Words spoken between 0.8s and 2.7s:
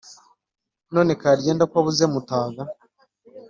none karyenda ko ubuze mutaga,